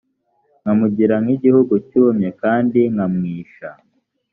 [0.61, 3.69] nkamugira nk igihugu cyumye kandi nkamwisha